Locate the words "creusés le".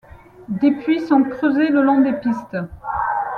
1.23-1.83